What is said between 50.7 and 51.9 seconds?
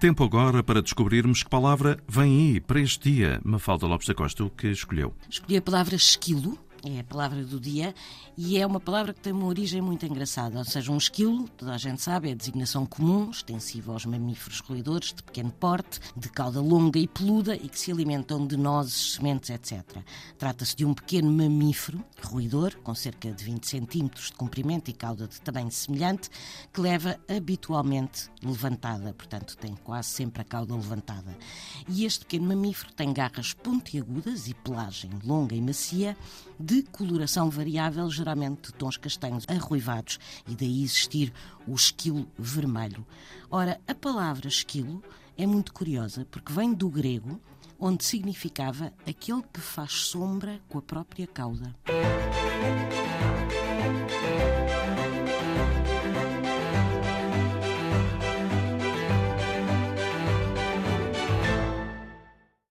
a própria cauda.